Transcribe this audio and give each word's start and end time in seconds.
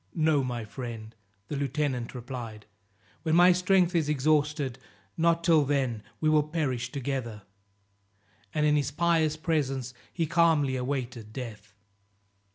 "No, 0.15 0.43
my 0.43 0.65
friend," 0.65 1.13
the 1.47 1.55
lieutenant 1.55 2.15
replied, 2.15 2.65
"when 3.21 3.35
my 3.35 3.51
strength 3.51 3.93
is 3.93 4.09
exhausted, 4.09 4.79
not 5.15 5.43
till 5.43 5.63
then, 5.63 6.01
we 6.19 6.27
will 6.27 6.41
perish 6.41 6.91
together;" 6.91 7.43
and 8.51 8.65
in 8.65 8.75
his 8.75 8.89
pious 8.89 9.37
presence 9.37 9.93
he 10.11 10.25
calmly 10.25 10.75
awaited 10.75 11.31
death. 11.33 11.75